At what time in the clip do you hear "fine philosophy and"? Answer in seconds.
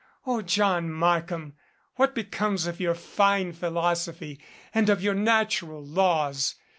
2.95-4.89